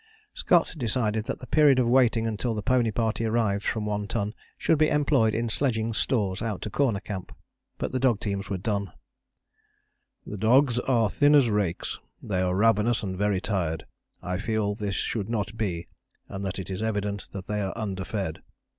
Scott 0.33 0.73
decided 0.79 1.25
that 1.25 1.37
the 1.37 1.45
period 1.45 1.77
of 1.77 1.87
waiting 1.87 2.25
until 2.25 2.55
the 2.55 2.63
pony 2.63 2.89
party 2.89 3.23
arrived 3.23 3.63
from 3.63 3.85
One 3.85 4.07
Ton 4.07 4.33
should 4.57 4.79
be 4.79 4.89
employed 4.89 5.35
in 5.35 5.47
sledging 5.47 5.93
stores 5.93 6.41
out 6.41 6.63
to 6.63 6.71
Corner 6.71 6.99
Camp. 6.99 7.31
But 7.77 7.91
the 7.91 7.99
dog 7.99 8.19
teams 8.19 8.49
were 8.49 8.57
done, 8.57 8.93
"the 10.25 10.37
dogs 10.39 10.79
are 10.79 11.07
thin 11.11 11.35
as 11.35 11.51
rakes; 11.51 11.99
they 12.19 12.41
are 12.41 12.55
ravenous 12.55 13.03
and 13.03 13.15
very 13.15 13.41
tired. 13.41 13.85
I 14.23 14.39
feel 14.39 14.73
this 14.73 14.95
should 14.95 15.29
not 15.29 15.55
be, 15.55 15.87
and 16.27 16.43
that 16.45 16.57
it 16.57 16.71
is 16.71 16.81
evident 16.81 17.29
that 17.29 17.45
they 17.45 17.61
are 17.61 17.71
underfed. 17.77 18.39